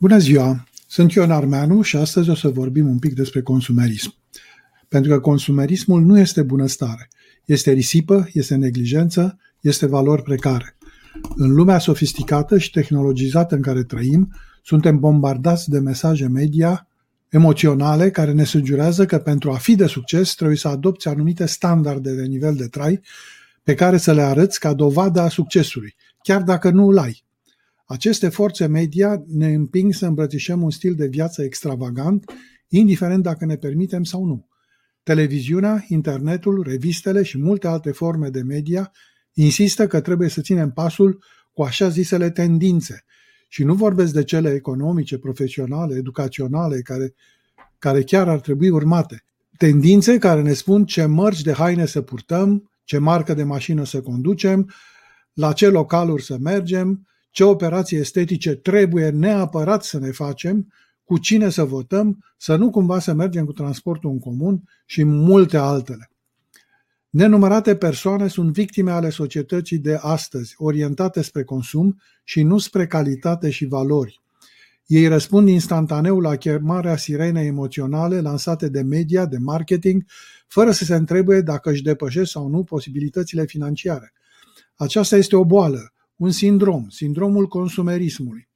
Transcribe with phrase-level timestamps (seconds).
[0.00, 0.64] Bună ziua!
[0.86, 4.14] Sunt Ion Armeanu și astăzi o să vorbim un pic despre consumerism.
[4.88, 7.08] Pentru că consumerismul nu este bunăstare.
[7.44, 10.76] Este risipă, este neglijență, este valori precare.
[11.36, 14.32] În lumea sofisticată și tehnologizată în care trăim,
[14.62, 16.88] suntem bombardați de mesaje media
[17.28, 22.14] emoționale care ne sugerează că pentru a fi de succes trebuie să adopți anumite standarde
[22.14, 23.00] de nivel de trai
[23.62, 27.26] pe care să le arăți ca dovadă a succesului, chiar dacă nu îl ai.
[27.90, 32.24] Aceste forțe media ne împing să îmbrățișăm un stil de viață extravagant,
[32.68, 34.48] indiferent dacă ne permitem sau nu.
[35.02, 38.92] Televiziunea, internetul, revistele și multe alte forme de media
[39.32, 43.04] insistă că trebuie să ținem pasul cu așa zisele tendințe.
[43.48, 47.14] Și nu vorbesc de cele economice, profesionale, educaționale, care,
[47.78, 49.24] care chiar ar trebui urmate.
[49.56, 54.00] Tendințe care ne spun ce mărci de haine să purtăm, ce marcă de mașină să
[54.00, 54.70] conducem,
[55.32, 60.72] la ce localuri să mergem, ce operații estetice trebuie neapărat să ne facem,
[61.04, 65.56] cu cine să votăm, să nu cumva să mergem cu transportul în comun și multe
[65.56, 66.10] altele.
[67.10, 73.50] Nenumărate persoane sunt victime ale societății de astăzi, orientate spre consum și nu spre calitate
[73.50, 74.20] și valori.
[74.86, 80.04] Ei răspund instantaneu la chemarea sirenei emoționale lansate de media, de marketing,
[80.46, 84.12] fără să se întrebe dacă își depășesc sau nu posibilitățile financiare.
[84.74, 88.48] Aceasta este o boală, un sindrom, sindromul consumerismului.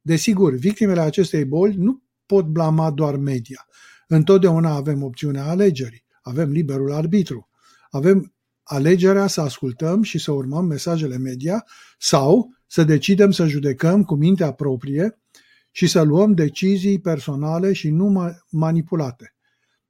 [0.00, 3.66] Desigur, victimele acestei boli nu pot blama doar media.
[4.06, 7.48] Întotdeauna avem opțiunea alegerii, avem liberul arbitru,
[7.90, 11.64] avem alegerea să ascultăm și să urmăm mesajele media
[11.98, 15.18] sau să decidem să judecăm cu mintea proprie
[15.70, 19.34] și să luăm decizii personale și nu manipulate.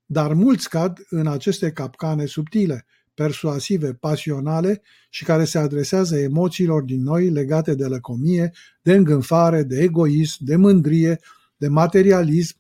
[0.05, 7.03] Dar mulți cad în aceste capcane subtile, persuasive, pasionale și care se adresează emoțiilor din
[7.03, 11.21] noi legate de lăcomie, de îngânfare, de egoism, de mândrie,
[11.57, 12.57] de materialism,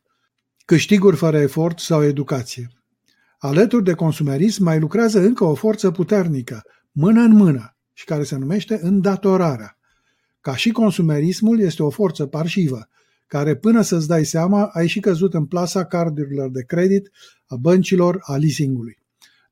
[0.64, 2.70] câștiguri fără efort sau educație.
[3.38, 6.62] Alături de consumerism mai lucrează încă o forță puternică,
[6.92, 9.78] mână în mână, și care se numește îndatorarea.
[10.40, 12.88] Ca și consumerismul este o forță parșivă,
[13.26, 17.10] care până să-ți dai seama ai și căzut în plasa cardurilor de credit,
[17.46, 19.03] a băncilor, a leasingului.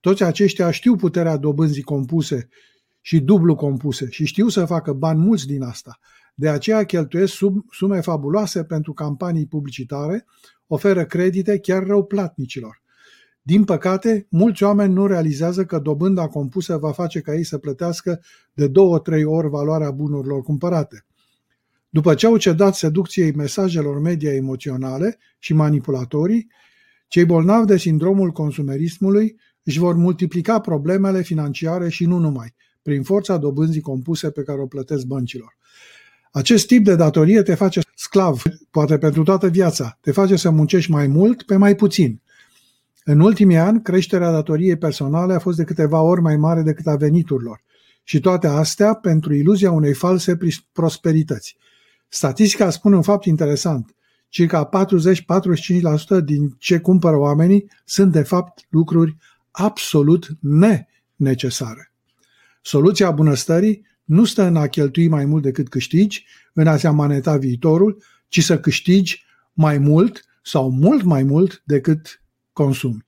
[0.02, 2.48] Toți aceștia știu puterea dobânzii compuse
[3.00, 5.98] și dublu compuse și știu să facă bani mulți din asta.
[6.34, 10.24] De aceea cheltuiesc sub sume fabuloase pentru campanii publicitare,
[10.66, 12.82] oferă credite chiar rău platnicilor.
[13.42, 18.20] Din păcate, mulți oameni nu realizează că dobânda compusă va face ca ei să plătească
[18.52, 21.06] de două-trei ori valoarea bunurilor cumpărate.
[21.88, 26.48] După ce au cedat seducției mesajelor media emoționale și manipulatorii,
[27.08, 33.36] cei bolnavi de sindromul consumerismului își vor multiplica problemele financiare și nu numai, prin forța
[33.36, 35.56] dobânzii compuse pe care o plătesc băncilor.
[36.32, 40.90] Acest tip de datorie te face sclav, poate pentru toată viața, te face să muncești
[40.90, 42.22] mai mult pe mai puțin.
[43.04, 46.96] În ultimii ani, creșterea datoriei personale a fost de câteva ori mai mare decât a
[46.96, 47.62] veniturilor.
[48.02, 50.38] Și toate astea pentru iluzia unei false
[50.72, 51.56] prosperități.
[52.08, 53.94] Statistica spune un fapt interesant.
[54.28, 54.68] Circa
[56.20, 59.16] 40-45% din ce cumpără oamenii sunt de fapt lucruri
[59.52, 61.92] absolut nenecesare.
[62.62, 68.02] Soluția bunăstării nu stă în a cheltui mai mult decât câștigi, în a-ți amaneta viitorul,
[68.28, 73.06] ci să câștigi mai mult sau mult mai mult decât consumi.